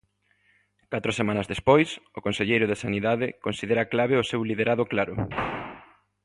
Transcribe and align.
Catro 0.91 1.11
semanas 1.19 1.49
despois, 1.53 1.89
o 2.17 2.19
conselleiro 2.27 2.65
de 2.67 2.79
Sanidade 2.83 3.27
considera 3.45 3.89
clave 3.93 4.15
o 4.21 4.27
seu 4.31 4.41
"liderado 4.49 4.83
claro". 4.91 5.13